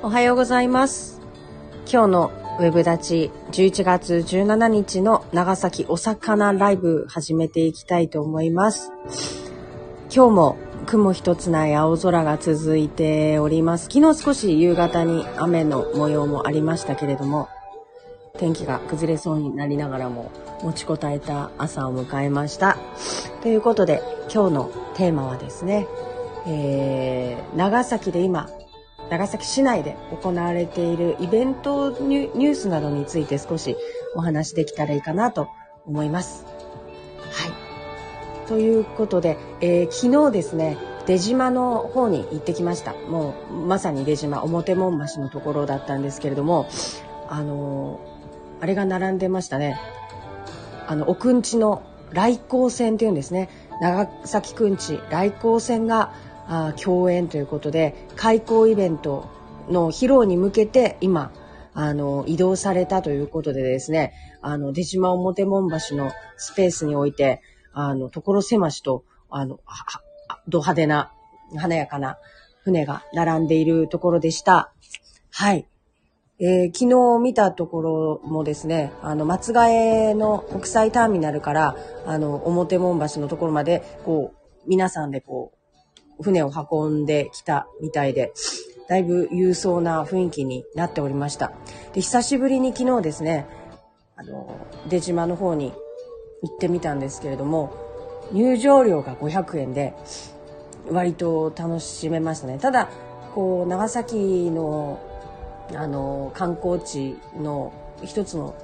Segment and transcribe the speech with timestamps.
[0.00, 1.20] おはようございます。
[1.90, 8.92] 今日のウェブ立ち11月17日の長崎お魚ライブ始めていきたいと思います。
[10.14, 10.56] 今日も
[10.86, 13.88] 雲一つない青空が続いております。
[13.92, 17.48] 昨日少し夕方に雨の模様もありましたけれども
[18.38, 20.30] 天気が崩れそうになりながらも
[20.62, 22.78] 持ちこたえた朝を迎えました。
[23.42, 24.00] ということで
[24.32, 25.88] 今日のテーマはですね、
[26.46, 28.48] えー、長崎で今
[29.10, 33.76] 長崎市内で行われているイベントニュースなどについて少し
[34.14, 35.48] お話できたらいいかなと
[35.86, 36.44] 思います。
[37.30, 38.48] はい。
[38.48, 40.76] ということで、えー、昨日ですね、
[41.06, 42.92] 出島の方に行ってきました。
[42.92, 46.68] もうまさに出島、表門橋のところだったんですけれども、
[47.28, 49.78] あのー、あれが並んでましたね。
[50.86, 53.48] あの、奥んちの来光線っていうんですね。
[53.80, 56.12] 長崎くんち来光線が
[56.48, 59.28] あ共演ということで開校イベント
[59.68, 61.32] の披露に向けて今
[61.74, 69.60] あの移動されたということでですねあの出島表門橋のスペースにおいてあの所狭しとあの
[70.48, 71.12] ド派手な
[71.56, 72.18] 華やかな
[72.62, 74.72] 船が並んでいるところでした。
[75.30, 75.66] はい。
[76.40, 85.57] えー、昨日見たところもですね、あの、松ヶ江の国際ターミナルから、あの、表門橋のところまで、こう、皆さんでこう、
[86.20, 88.32] 船を運んできたみたいで、
[88.88, 91.52] だいぶ勇壮な雰囲気になっておりました。
[91.92, 93.46] で、久しぶりに昨日ですね、
[94.16, 94.56] あの、
[94.88, 95.72] 出島の方に
[96.42, 97.72] 行ってみたんですけれども、
[98.32, 99.94] 入場料が500円で、
[100.90, 102.58] 割と楽しめましたね。
[102.58, 102.88] ただ、
[103.34, 104.98] こう、長崎の、
[105.74, 108.54] あの、観光地の一つの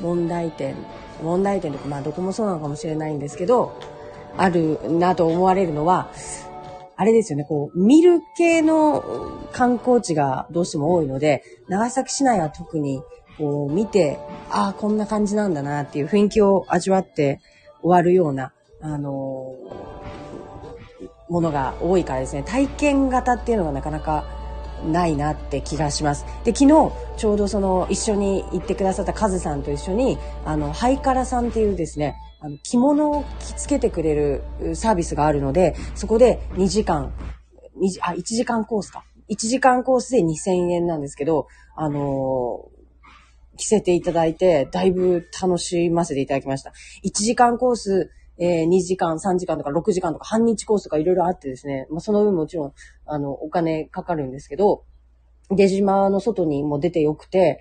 [0.00, 0.74] 問題点、
[1.22, 3.72] 問題点とか、まあ、どこもそうなのかもしれないんですけど、
[4.36, 6.10] あるなと思われるのは、
[7.00, 9.02] あれですよね、こう、見る系の
[9.52, 13.02] 観光地がどうしても多いので、長崎市内は特に、
[13.38, 14.18] こう、見て、
[14.50, 17.40] ああ、こんな感じなんだなっていう雰囲気を味わって
[17.80, 18.52] 終わるような、
[18.82, 24.26] あのー、ものが多いからですね、体験型っていうのがなかなか
[24.84, 26.26] ないなって気がします。
[26.44, 34.42] で、昨日、ちょうどその、一緒に行ってくださったカズさんと一緒に、あの、ハイカラさんっていうですね、あの着物を着付けてくれる
[34.74, 37.12] サービスがあるので、そこで2時間、
[37.78, 39.04] 2あ、1時間コースか。
[39.28, 41.46] 1時間コースで2000円なんですけど、
[41.76, 46.72] あのー、着せていただいて、だいぶ楽しませていただきました。
[47.04, 52.72] 1時間コース、えー、2時間、3時間とか6時間とか半日コースとかいろいろあってですね、まあ、その分もちろん、
[53.04, 54.84] あの、お金かかるんですけど、
[55.50, 57.60] 出島の外にも出てよくて、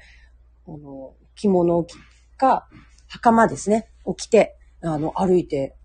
[0.67, 1.95] あの、着物を着
[2.37, 2.67] か、
[3.07, 5.75] 袴ですね、を着て、あの、歩いて、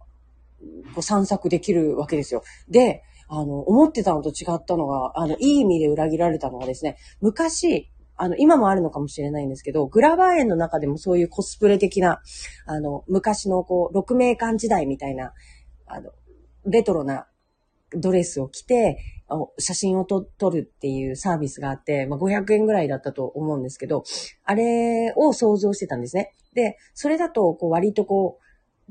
[0.94, 2.43] こう散策できるわけですよ。
[2.69, 12.21] で、あの、思ってたのと違ったのが、あの、いい意味で裏切られたのがですね、昔、あの、今もあるのかもしれないんですけど、グラバー園の中でもそういうコスプレ的な、
[12.66, 15.32] あの、昔のこう、六名館時代みたいな、
[15.87, 16.11] あの、
[16.66, 17.26] レトロな
[17.93, 18.99] ドレスを着て、
[19.59, 24.05] 写真を撮るっていうサービスがあって、まあ、500円ぐらいだったと思うんですけど、
[24.44, 26.34] あれを想像してたんですね。
[26.53, 28.44] で、それだと、こう、割とこう、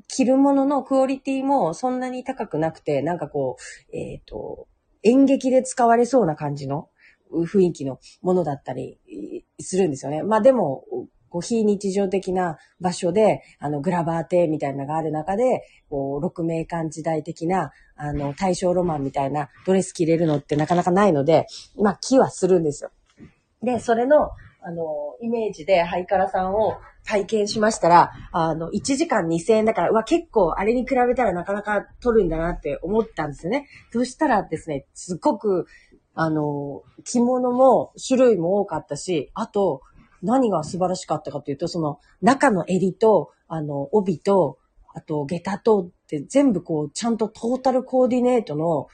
[0.07, 3.57] 着るもののクオリティもそんなに高くなくて、なんかこ
[3.91, 4.67] う、えっ、ー、と、
[5.03, 6.89] 演劇で使われそうな感じの
[7.31, 8.99] 雰囲気のものだったり
[9.59, 10.23] するんですよね。
[10.23, 10.85] まあでも、
[11.29, 22.91] こう非日常的な場所で、あの、グラバー亭みたいなのがある中で、こう、六名館時代的な、あの、大正ロマンみたいなドレス着れるのってなかなかないので、まあ、木はするんですよ。
[23.63, 24.29] で、それの、
[24.61, 33.67] あの、イメージでハイカラさんを体験しましたら、あの、1時間2000円だから、うわ、結構あれに比べたらなかなか取るんだなって思ったんですね。
[33.91, 35.67] そしたらですね、すっごく、
[36.15, 39.81] あの、着物も種類も多かったし、あと、
[40.21, 44.57] 何が素晴らしかったかというと、その中の襟と、あの、帯と、
[44.95, 48.87] あと、下駄とって全部こう、ちゃんとトータルコーディネートの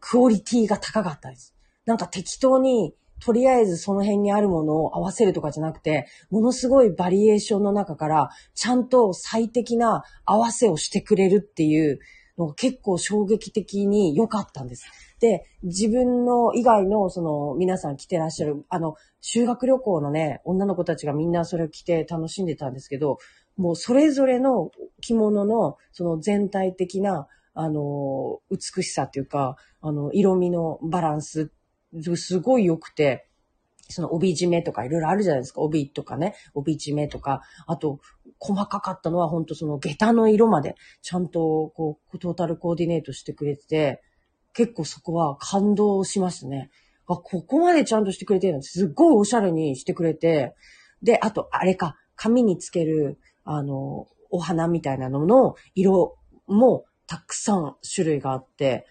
[0.00, 1.54] クオリティが高かったです。
[1.84, 11.98] なんか適当にとりあえずその辺にあるものを合わせるとかじゃなくて、ものすごいバリエーションの中から、ちゃんと最適な合わせをしてくれるっていう
[12.38, 14.86] のが結構衝撃的に良かったんです。
[15.20, 23.18] で、自分の以外のその皆さん来てらっしゃる、あの、修学旅行のね、女の子たちがみんなそれを着て楽しんでたんですけど、
[23.56, 24.70] もうそれぞれの
[25.00, 31.50] 着物のその全体的な、あの、美しさっていうか、あの、色味のバランス
[32.16, 33.28] すごい良くて、
[33.88, 35.62] その帯締めとかいろいろあるじゃないですか。
[35.62, 38.00] 帯とかね、帯締めとか、あと、
[38.38, 44.02] 細かかったのは本当その下駄の色まで、ちゃんとこう、トータルコーディネートしてくれてて、
[44.52, 46.70] 結構そこは感動しましたね。
[47.06, 50.54] あ、ここまでちゃんとしてくれてるのすっごいおしゃれにしてくれて、
[51.02, 58.86] で、あと、あれか、髪につける、あの、お花みたいなのの色もたくさん種類があって、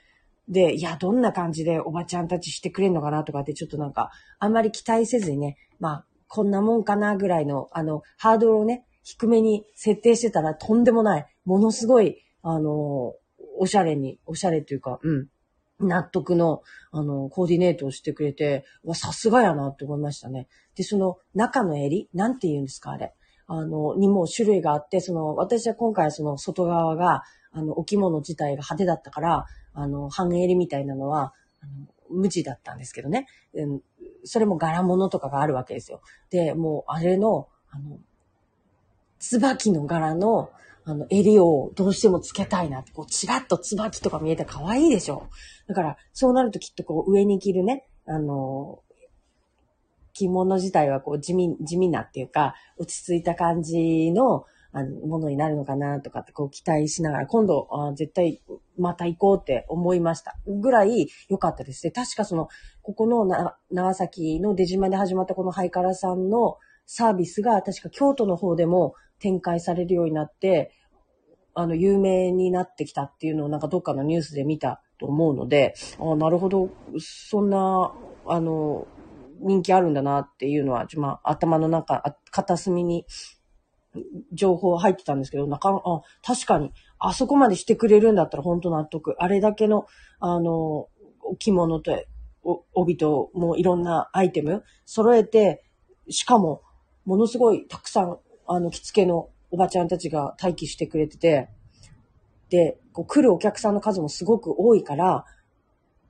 [0.48, 13.14] で、いや、どんな感じでおばちゃんたちしてくれんのかなとかってちょっとなんか、あんまり期待せずにね、まあ、こんなもんかなぐらいの、あの、ハードルをね、低めに設定してたらとんでもない、ものすごい、あの、
[13.60, 15.28] おしゃれに、おしゃれというか、うん、
[15.80, 16.62] 納得の、
[16.92, 20.48] あの、コーディネートをしてくれて、わ、さすがやなって思いましたね。
[20.76, 23.14] で、その中の襟なんて言うんですか、あれ。
[23.48, 29.46] あの、にも種類があって、その、私は今回その外側が、あの、置物自体が派手だったから、
[29.78, 31.72] あの、半襟みたいなのは、あの
[32.10, 33.28] 無地だったんですけどね。
[33.54, 33.82] うん、
[34.24, 36.02] それも柄物とかがあるわけですよ。
[36.32, 38.00] で、もう、あれの、あの、
[39.20, 40.50] 椿の柄の、
[40.84, 45.28] あの、襟をどうしてもつけたいなって、こう、ちらっと椿とか見えて可愛いでしょ。
[45.68, 48.80] だから、そうなるときっとこう、上に着るね、あの、
[50.14, 58.42] 着物自体はこう、地味、地味なっていうか、落ち着いた感じの、あの、ものになるのかなとかってこう期待しながら、今度、あ絶対
[58.78, 60.38] また行こうって思いました。
[60.46, 61.92] ぐらい良かったですね。
[61.92, 62.48] 確かその、
[62.82, 70.72] ここのな長崎の出島で始まったこのハイカラさんのサービスが確か京都の方でも展開されるようになって、
[71.54, 76.70] あの、有名になってきたっていうのをなんかどっかのニュースで見たと思うので、あなるほど、
[77.00, 77.92] そんな、
[78.28, 78.88] あの、
[79.40, 83.06] 人気あるんだなっていうのは、まあ、頭の中、片隅に
[84.34, 89.16] 情報入ってたんですけど、なかあ、確かに、あそこまでしてくれるんだったら本当納得。
[89.20, 89.86] あれだけの、
[90.20, 90.88] あの、
[91.40, 92.06] 着物と、
[92.74, 95.64] 帯と、もういろんなアイテム揃えて、
[96.10, 96.62] しかも、
[97.06, 98.18] ものすごいたくさん、
[98.48, 101.50] あの、着付けのおばちゃんたちが待機してくれてて、
[102.50, 105.26] で、こう来るお客さんの数もすごく多いから、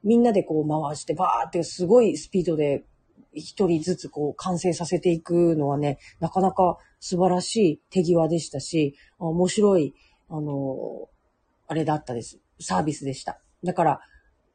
[0.04, 2.86] みんなでこう回して、バーってすごいスピードで
[3.34, 9.94] 一人ずつこう完成させていくのはね、なかなか素晴らしい手際でしたし、面白い、
[10.30, 11.10] あの、
[11.68, 12.40] あれだったです。
[12.60, 13.40] サービスでした。
[13.64, 14.02] だから、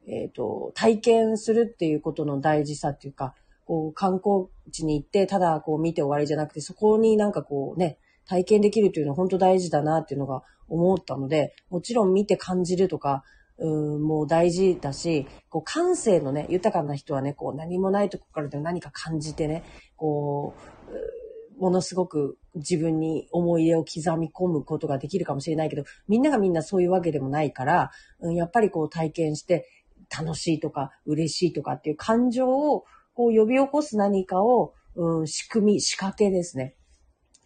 [0.07, 3.35] えっ、ー、と、体験するっていうことの大事さっていうか、
[3.67, 13.25] こう、観光地に行って、ただこう見て終わりじゃなくて、そこになんかこうね、体験できるというのは本当大事だなっていうのが思ったので、もちろん見て感じるとか、
[13.59, 19.65] うん、もう大事だし、こう感性のね、豊かな人はね、こう何もないとこからでも何か感じてね、
[19.97, 20.55] こ
[20.91, 20.93] う、
[21.63, 29.69] ものすごく自分に思い出を刻み込むことができるかもしれないけど、みんながみんなそういうわけでもないから、うん、やっぱりこう体験して
[30.11, 36.75] 楽しいとか嬉しいとかっていう感情をこう呼び起こす何かを、うん、仕組み、仕掛けですね。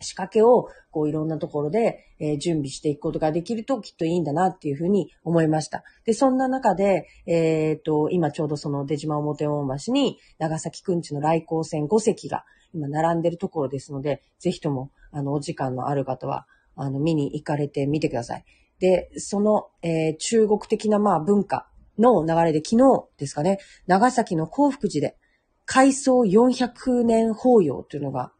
[0.01, 5.85] 仕掛けを、こういろんなところで、え、準備していくことができるときっといいんだなっていうふうに思いました。
[6.05, 12.45] で、そんな中で、えっ、と、今ちょうどその出島表大橋に長崎くんちの来航船5隻が
[12.76, 16.46] 今並んでるところですので、ぜひとも、あの、お時間のある方は、
[16.76, 18.44] あの、見に行かれてみてください。
[18.78, 21.67] で、その、えー、中国的なまあ文化
[21.99, 25.17] の流れで昨日ですかね、長崎の幸福寺で
[25.65, 28.32] 改装400年法要というのが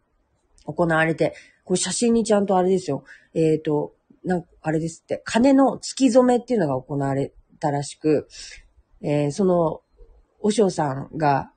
[0.67, 1.35] 行われて、
[1.65, 3.05] これ写真にちゃんとあれですよ。
[3.35, 3.95] えっ、ー、と、
[4.25, 8.29] なんあれですって、金の突き染めっていうのが行われたらしく、
[9.01, 9.81] えー、その、
[10.41, 11.51] お嬢さんが、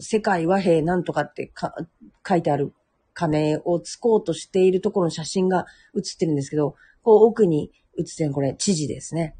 [0.00, 1.52] 世界和平なんとかって
[2.26, 2.72] 書いてある
[3.14, 9.36] 金をつこうとしているところの写真が写ってるんですけど、こう奥に写ってるこれ、知事ですね。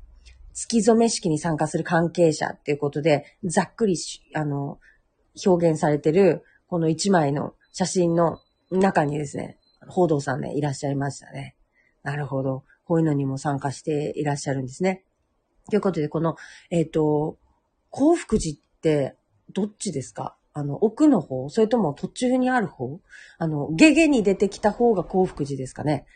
[0.52, 3.96] 月染め式に参加する関係者っていうことで、ざっくり
[4.34, 4.78] あの、
[5.46, 11.56] 表現されてる、この一枚の写真の中にですね、報道さんね、いらっしゃいましたね。
[12.02, 12.64] なるほど。
[12.84, 15.04] こういうのにも参加していらっしゃるんですね。
[15.70, 16.36] ということで、この、
[16.70, 17.38] えっ、ー、と、
[17.90, 19.16] 幸福寺って、
[19.52, 20.36] どっちですか？
[20.52, 21.48] あの、奥の方？
[21.48, 23.00] それとも途中にある方？
[23.38, 26.06] あの、ゲゲに出てきた方が幸福寺ですかね？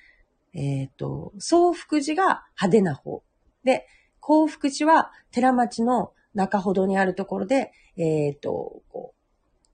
[0.55, 3.23] えっ、ー、と、総福寺が派手な方。
[3.65, 3.87] で、
[4.21, 9.15] 幸福寺は寺町の中ほどにあるところで、えっ、ー、と、こ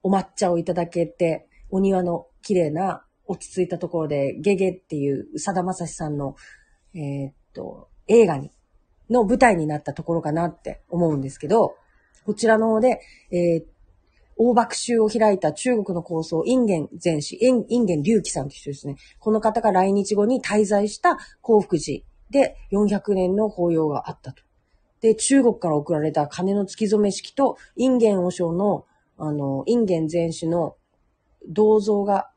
[0.02, 6.34] う、お抹茶をいただけて、お庭の綺麗な落ち着いたところで、ゲゲっていうさだまさしさんの、
[6.94, 8.50] えー、っと、映画に、
[9.08, 11.76] の舞台になったところかなって思うんですけど、
[12.30, 13.00] こちらの方で、
[13.32, 13.64] えー、
[14.36, 18.94] 大爆集を開いた中国の構想、インゲン前史、インゲン隆起さんという人ですね。
[19.18, 24.44] この方が来日後に滞在した幸福寺で400年の法要があったと。
[25.00, 28.86] で、中国から送られた金の月染め式と、インゲン和尚の、
[29.18, 30.76] あの、インゲン前史の
[31.48, 32.30] 銅像が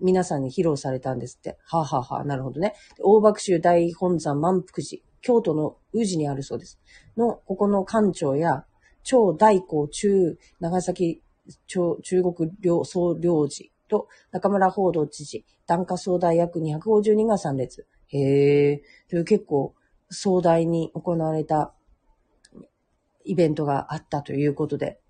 [0.00, 1.56] 皆さんに披露されたんですって。
[1.64, 2.74] はあ、ははあ、なるほどね。
[3.02, 6.80] 大爆州大本山満腹寺、京都の宇治にあるそうです。
[7.16, 8.64] の、ここの館長や、
[9.02, 11.22] 超大光中長崎
[11.66, 17.86] 中中国領総領事と中村報道知事、檀家総大約250人が参列。
[18.08, 18.82] へえ。
[19.08, 19.74] という結構
[20.10, 21.72] 壮大に行われた
[23.24, 25.00] イベントがあったということで、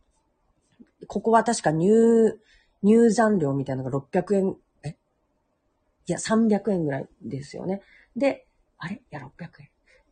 [1.06, 2.38] ここは確か入、
[2.82, 4.96] 入山料みたいなのが600円、え？
[6.06, 7.82] いや、300円ぐらいですよね。
[8.16, 8.46] で、
[8.78, 8.96] あれ？
[8.96, 9.69] いや、600円。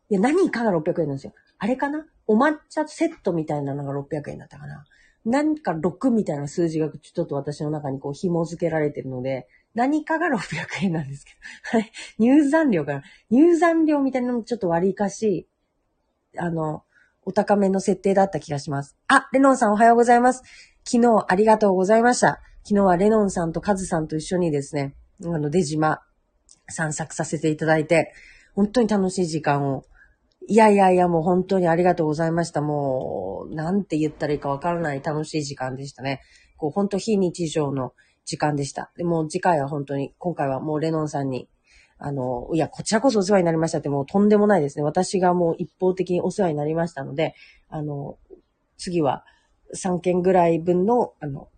[0.09, 1.33] いや、何かが600円なんですよ。
[1.57, 2.05] あれかな？
[2.27, 4.85] お抹茶セットみたいなのが600円だったかな？
[5.25, 11.31] 何か6みたいな数字がちょっと私の中にこう紐付けられてるので、何かが600円なんですけ
[11.71, 11.77] ど。
[11.79, 11.91] はい。
[12.17, 13.03] 入山料かな？
[13.29, 15.47] 入山料みたいなのもちょっと割りかし、
[16.37, 16.83] あの、
[17.25, 18.97] お高めの設定だった気がします。
[19.07, 20.43] あ、レノンさんおはようございます。
[20.85, 22.41] 昨日ありがとうございました。
[22.63, 26.01] 昨日はレノンさんとカズさんと一緒にですね、あの、出島
[26.69, 28.13] 散策させていただいて、
[28.55, 29.83] 本当に楽しい時間を。
[30.49, 32.59] いやいやいや、もう本当にありがとうございました。
[32.59, 36.21] もう、なんて言ったらいいかわからない楽しい時間でしたね。
[36.57, 37.93] こう、本当非日常の
[38.25, 38.91] 時間でした。
[38.97, 41.47] でも次回は本当に、今回はもうレノンさんに、
[41.99, 44.83] あの、いや、こちらこそお世話になりましたってもうとんでもないですね。
[44.83, 47.35] 私がもう一方的にお世話になりましたので、
[47.69, 48.17] あの、
[48.79, 49.25] 次は
[49.75, 51.49] 3件ぐらい分の、あの、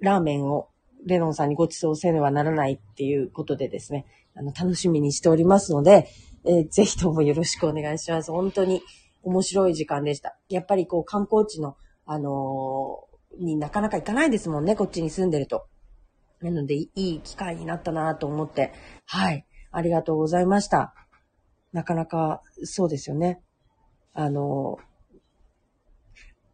[0.00, 0.68] ラーメンを
[1.04, 6.08] レノンさんにご馳走せねばならないっていうことでですね、あの、楽しみにしておりますので、
[6.46, 8.30] えー、ぜひともよろしくお願いします。
[8.30, 8.82] 本当に
[9.22, 10.38] 面白い時間でした。
[10.48, 15.66] やっぱりこう観光地の、あのー、になかなか行かないですもんね、こっちに住んでると。
[16.40, 18.72] なので、いい機会になったなと思って、
[19.06, 20.94] はい、ありがとうございました。
[21.72, 23.40] なかなか、そうですよね。
[24.12, 24.78] あの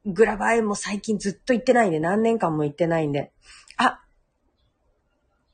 [0.06, 3.32] ー、グラバーエも最近ずっと行ってないんで、何年間も行ってないんで、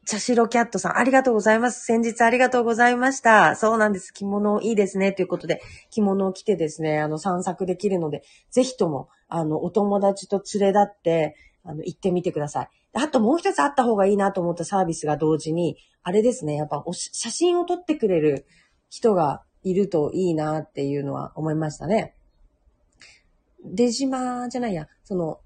[0.07, 1.85] 茶白キャットさん、ありがとうございます。
[1.85, 3.57] 先日ありがとうございました。
[3.57, 4.13] そうなんです。
[4.13, 5.13] 着物いいですね。
[5.13, 5.61] ということで、
[5.91, 8.23] 着物を着てですね、あの、散策できるので、
[8.53, 11.35] ぜひとも、あの、お友達と連れ立って、
[11.65, 12.69] あの、行ってみてください。
[12.93, 18.47] あともう一つあった方がいいなと思ったサービスが同時に、あれですね、やっぱお写真を撮ってくれる
[18.89, 22.15] 人がいるといいなっていうのは思いましたね。
[23.65, 25.41] 出島じゃないや、その、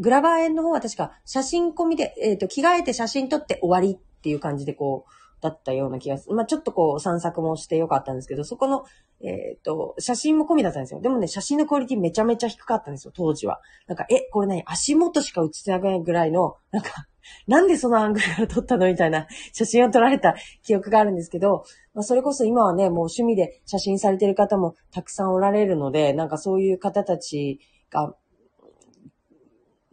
[0.00, 6.34] グラバー園の方は確か写真込みで、えっ、ー、と、着替えて写真撮って終わりっていう感じでこう、だったような気がする。
[6.34, 8.84] まあ、ちょっとこう散策もしてよかったんですけど、そこの、
[9.22, 11.00] えっ、ー、と、写真も込みだったんですよ。
[11.00, 13.60] でもね、写真のクオリティめちゃめちゃ低かったんですよ、当時は。
[13.86, 14.62] なんか、え、これ何？
[14.66, 16.90] 足元しか写ってないぐらいの、なんか、
[17.46, 21.64] なんでそのアングルから撮ったのみたいな写真を撮られた記憶があるんですけど、
[21.94, 28.14] まあ、それこそ今はね、もう趣味で写真されてる方もたくさんおられるので、なんかそういう方たちが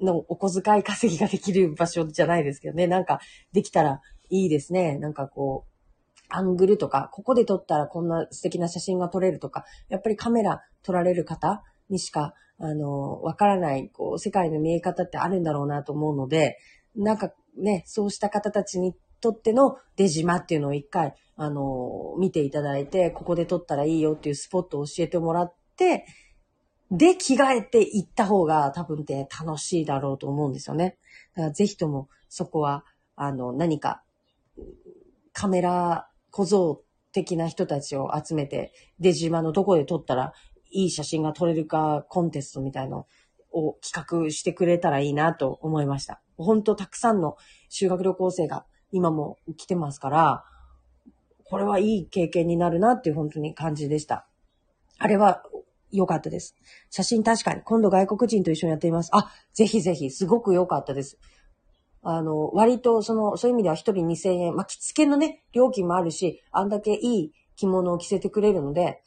[0.01, 2.87] のお小遣い稼ぎができる場所じゃないですけどね。
[2.87, 3.19] なんか、
[3.53, 4.97] できたらいいですね。
[4.97, 5.77] なんかこう、
[6.29, 16.57] アングルとか、ここで撮ったらこんな素敵な写真が撮れるとか、やっぱりカメラ撮られる方にしか、あの、わからない、こう、世界の見え方ってあるんだろうなと思うので、
[16.95, 26.05] なんかね、そうした方たちにとっての出島っていうのを一回、あの、見ていただいて、ここで撮ったらいいよっていうスポットを教えてもらって、
[26.91, 30.97] で、着替えて行った方が多分って楽しいだろうと思うんですよね。
[31.35, 34.03] だからぜひともそこは、あの、何か、
[35.33, 40.33] カメラ小僧的な人たちを集めて、出島のどこで撮ったら
[40.71, 43.05] いい写真が撮れるかコンテストみたいの
[43.51, 46.21] を企画してくれたらいいなと思いました。
[46.37, 47.37] 本当たくさんの
[47.69, 50.43] 修学旅行生が今も来てますから、
[51.43, 54.27] これはいい経験になるなっていう本当に感じでした。
[54.99, 55.43] あれは
[55.91, 56.55] 良かったです。
[56.89, 59.09] 写真確かに、今度外国人と一緒にやっています。
[59.13, 61.17] あ、ぜひぜひ、すごく良かったです。
[62.03, 69.01] あの、割と、その、そういう意味では一人2000円、まあ、着付けのね、料金もあるし、あんだけいい着物を着せてくれるので、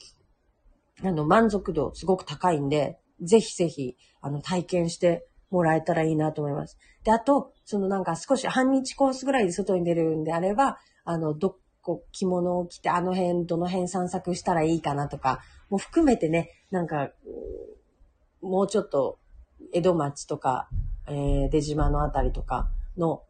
[1.02, 6.78] あの、満足度すごく高いんで、ぜひぜひ、あの、体験してもらえたらいいなと思います。
[7.04, 17.10] で、あと、そのなんか少し半日コースぐらいで外に出るんであれば、あの、どこ、着物を着てあの辺、どの辺散策したらいいかなとか、も含めてね、なんか、
[18.40, 19.18] もうちょっと、
[19.72, 20.68] 江戸町とか、
[21.08, 23.22] えー、出島のあたりとかの、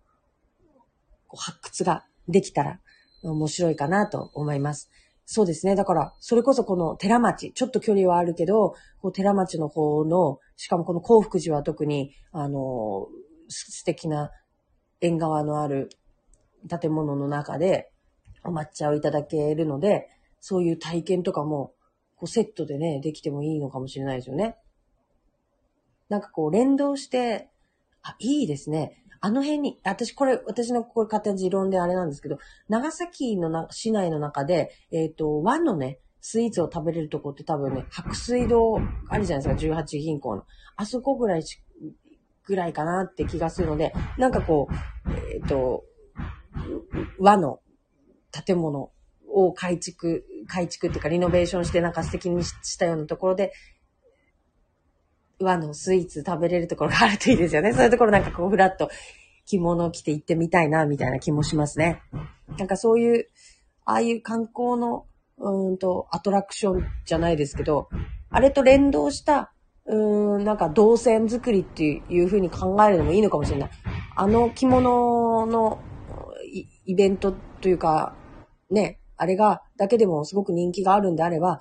[1.28, 2.80] 発掘ができたら
[3.22, 4.90] 面白いかなと思います。
[5.24, 5.76] そうですね。
[5.76, 13.06] だから、それこそこの寺町、ちょっと距離はあるけど、こう寺町の方の、しかもこの幸福寺は特に、あの、
[13.48, 14.32] 素敵な
[15.00, 15.88] 縁側のある
[16.68, 17.90] 建物の中で
[18.44, 20.08] お抹茶をいただけるので、
[20.40, 21.74] そういう体験とかも
[22.20, 24.58] こうセットでね、できてもいいのかもしれないですよね。
[26.10, 27.48] なんかこう連動して、
[28.02, 29.02] あ、いいですね。
[29.22, 40.44] あの辺に、私これ、私のこれ勝手な持論であれなんですけど、長崎のな市内の中で、えっ、ー、と、和のね、スイーツを食べれるとこって多分ね、白水堂あるじゃないですか、18銀行の。
[40.76, 41.62] あそこぐらいし、
[42.44, 45.84] ぐらいかなって気がするので、なんかこう、えっ、ー、と、
[47.18, 47.60] 和の
[48.30, 48.90] 建物
[49.32, 53.52] を改築、改築っていうかリノベーションしてなんか素敵にしたようなところで、
[55.40, 57.72] 和のスイーツ食べれるところがあるといいですよね。
[57.72, 58.90] そういうところなんかこう、ふらっと
[59.46, 62.02] 着物を着て行ってみたいな、みたいな気もしますね。
[62.58, 63.28] なんかそういう、
[63.84, 65.06] ああいう観光の、
[65.38, 67.88] うんと、アトラクションじゃないですけど、
[68.28, 69.52] あれと連動した、
[69.86, 73.70] うん、なんか動線作りっていう風に考えるのもいいのかもしれない。
[74.14, 75.80] あの着物の
[76.84, 78.14] イベントというか、
[78.70, 81.60] ね、あれが、だけでもすごく人気があるんであれば、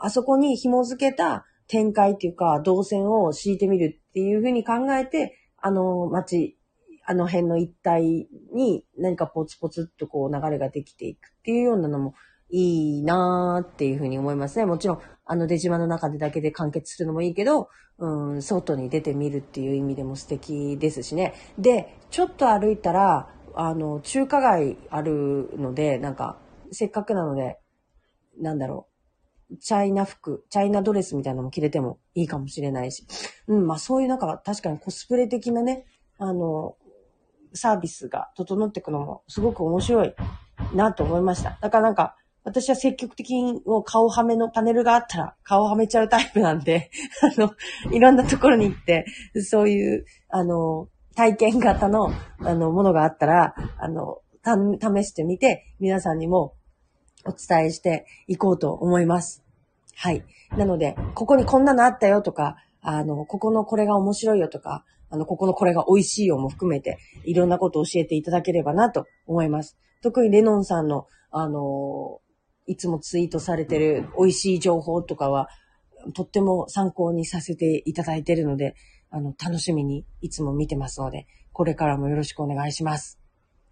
[0.00, 6.58] あそこに紐付けた展開っていうか、動線を敷いてみるっていうふうに考えて、あの街、
[7.06, 12.14] あの辺の一帯に何かポツポツっとこう流れができていくっていうようなのも
[12.50, 14.66] いいなーっていうふうに思いますね。
[14.66, 21.34] もちろん、あの出島の中でだけで完結するのもいいけど、うん、外に出てみるっていう意味でも素敵ですしね。
[21.58, 26.38] で、ちょっと歩いたら、あの、中華街あるので、なんか、
[26.72, 27.58] せっかくなので、
[28.40, 28.86] なんだろ
[29.50, 29.56] う。
[29.56, 33.06] チャイナ服、チャイナドレスみたいなのも着れてもいいかもしれないし。
[33.46, 35.86] うん、まあそういうなんか確かにコスプレ的なね、
[36.18, 36.76] あの、
[37.54, 40.14] サービスが整っていくのもすごく面白い
[40.74, 41.58] なと思いました。
[41.60, 46.90] だからなんか、私は積極的にもう顔はめのパネルがあったら顔はめちゃうタイプなんで、
[47.22, 47.52] あの、
[47.90, 49.06] いろんなところに行って、
[49.42, 56.54] そういう、あの、体験型の、あの、ものがあったら、あの、試してみて、皆さんにも
[57.28, 59.44] お伝えしていこうと思います。
[59.94, 60.24] はい。
[60.56, 69.76] なので、ここにこんなのあったよとか、あの、ここのこれが面白いよとか、あの、ここのこれが美味しいよも含めて、いろんなことを教えていただければなと思います。
[70.02, 72.20] 特にレノンさんの、あの、
[72.66, 75.48] いつもツイートされてる美味しい情報とかは、
[76.14, 78.74] とっても参考にさせていただいているので、
[79.10, 83.18] あの、楽しみにいつも見てますので、これからもよろしくお願いします。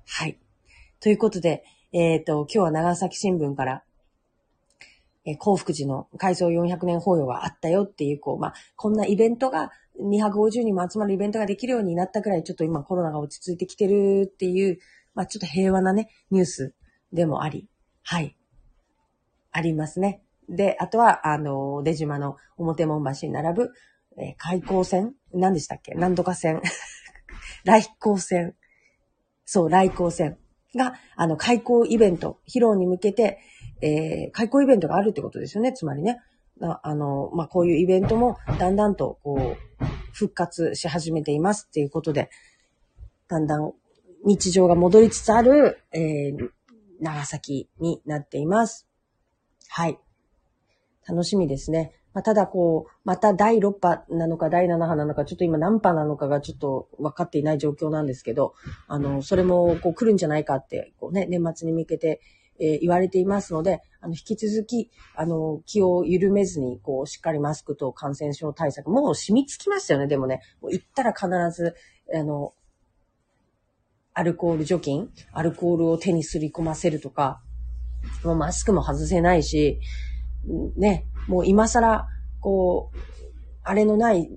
[0.06, 0.38] はい。
[1.00, 3.82] ということで、えっ、ー、と、今日は長崎新聞から、
[5.24, 14.78] えー、幸福寺の改装400年法要があったよっていう、こう、まあ、こんなイベントが、250人も集まるイベントができるようになったくらい、ちょっと今コロナが落ち着いてきてるっていう、
[15.14, 16.74] まあ、ちょっと平和なね、ニュース
[17.12, 17.66] でもあり、
[18.02, 18.36] はい。
[19.52, 20.22] ありますね。
[20.48, 23.70] で、あとは、あの、出島の表門橋に並ぶ、
[24.18, 25.94] えー、開港線何でしたっけ？
[25.94, 26.60] 何とか線
[27.64, 28.54] 来港線。
[29.44, 30.38] そう、来港線
[30.76, 33.38] が、あの、開港イベント、披露に向けて、
[33.80, 35.72] えー、開港イベントがあるってことですよね。
[35.72, 36.20] つまりね。
[36.60, 42.30] あの、まあ、こういうイベントもだんだんと、こう、復活し始めていますっていうことで、
[43.28, 43.72] だんだん
[44.24, 46.50] 日常が戻りつつある、えー、
[47.00, 48.88] 長崎になっています。
[49.68, 49.98] はい。
[51.06, 51.92] 楽しみですね。
[52.16, 58.54] まあ、ただこう、また第6波なのか第7波なのか、ちょっと今何波なのかがちょっと分かっていない状況なんですけど、
[58.88, 62.22] あの、それもこう来るんじゃないかって、こうね、年末に向けて、
[62.58, 70.40] えー、言われていますので、あの、引き続き、あの、気を緩めずに、こう、しっかりマスクと感染症対策、もう染みつきましたよね、でもね。
[70.62, 71.74] もう行ったら必ず、
[72.14, 72.54] あの、
[74.14, 77.42] アルコール除菌、アルコールを手にすり込ませるとか、
[78.24, 79.78] もうマスクも外せないし、
[80.76, 82.06] ね、もう今更、
[82.40, 82.98] こう、
[83.62, 84.30] あれのない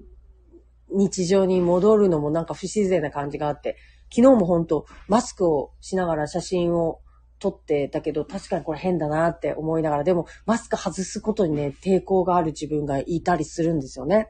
[0.92, 3.78] 日常に戻るのもなんか不自然な感じがあって、
[4.12, 7.00] 昨日も本当マスクをしながら写真を
[7.40, 14.30] 撮ってたけど、確かにこれ変だなって思いながら、でもマスク外すことにね、抵抗がある自分がいたりするんですよね。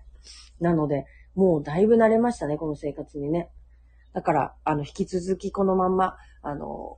[0.60, 3.50] なので、もうだいぶ慣れましたね、この生活にね。
[4.13, 6.98] だから、あの、引き続きこのまんま、あの、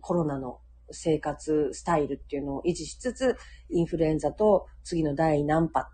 [0.00, 0.60] コロナの
[0.92, 3.36] 生活スタイルっていうのを維持しつつ、
[3.70, 5.88] インフルエンザと次の第何波、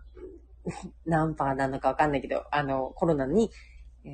[1.05, 3.51] 何波なのかわかんないけど、あの、コロナに、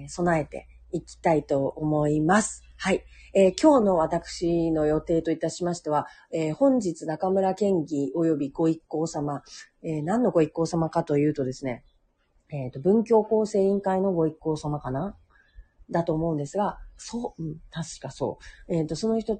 [0.07, 2.63] 備えていきたいと思います。
[2.77, 3.03] はい。
[3.33, 9.43] えー、今日の私の予定といたしましては、えー、本日中村県議及びご一行様、
[9.83, 11.83] えー、何のご一行様かというとですね、
[12.49, 15.17] えっ、と、文教構成委員会のご一行様かな？
[15.89, 18.75] だと思うんですが、そう、うん、確かそう。
[18.75, 19.39] えっ、と、その人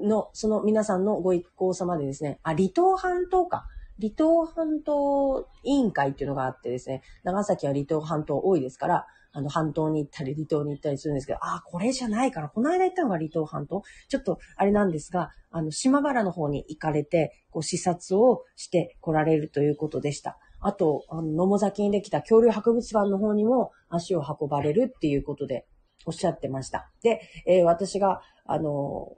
[0.00, 3.66] の、その皆さんのご一行様でですね、あ、離島半島か。
[3.98, 20.38] 離島半島委員会っていうのがあってですね、長崎は離島半島多いですから、あの、半島に行ったり、離島に行ったりするんですけど、あ、これじゃないから、この間行ったのが離島半島ちょっと、あれなんですが、あの、島原の方に行かれて、こう、視察をして来られるということでした。
[20.60, 25.66] あと、あの、野母崎にできた恐竜博物館の方にも足を運ばれるっていうことで、
[26.06, 26.90] おっしゃってました。
[27.02, 29.08] で、えー、私が、あの、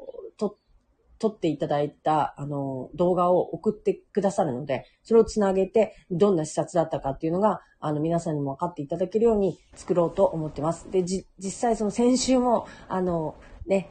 [1.19, 10.91] 撮っていただいた、あの、動画を送ってくださるので、それをつなげて、どんな視察だったかっていうのが、あの、皆さんにも分かっていただけるように作ろうと思ってます。
[10.91, 13.91] で、じ、実際その先週も、あの、ね、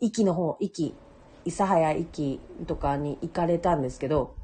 [0.00, 0.94] 息の方、息、
[1.44, 4.34] 諫早息とかに行かれたんですけど、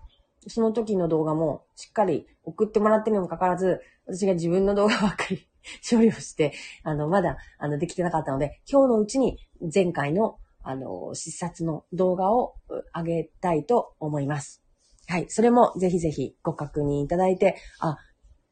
[0.46, 5.48] その時の動画もしっかり送ってもらってるにもかかわらず、私が自分の動画ばっかり
[5.88, 9.38] 処理をして、あの、まだ、あの、できてなかったので、今日のうちに
[9.72, 12.54] 前回の、あの、視察の動画を
[12.94, 14.62] 上げたいと思います。
[15.06, 15.26] はい。
[15.28, 17.98] それもぜひぜひご確認いただいて、あ、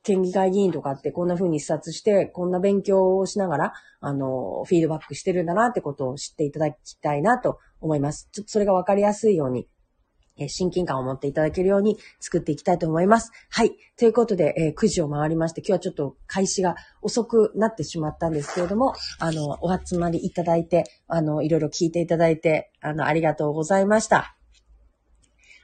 [0.03, 8.29] 県議会議員とかってこんな風に視察して、こんな勉強をしながら、あの、フィードバックしてるんだなってことを知っていただきたいなと思います。
[8.33, 9.69] ちょっとそれがわかりやすいように、
[10.39, 13.31] え親近感を持っていただけるように作っていきたいと思います。
[13.51, 13.73] はい。
[13.97, 24.37] ということで、えー、9時を回りまして、今日はちょっと開始が遅くなってしまったんですけれども、あの、お集まりいただいて、あの、いろいろ聞いていただいて、あの、ありがとうございました。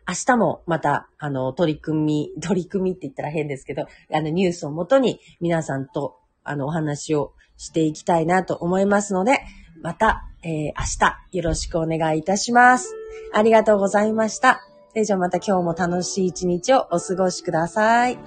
[0.06, 9.40] 明日もまた、あの、取り組み、取り組みって言ったら変ですけど、あの、ニュースをもとに皆さんと、あの、お話をしていきたいなと思いますので、
[9.82, 12.94] また、えー、明日よろしくお願いいたします。
[13.32, 14.62] ありがとうございました。
[14.90, 18.18] それじゃあまた今日も楽しい一日をお過ごしください。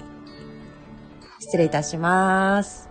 [1.39, 2.90] 失礼いたします。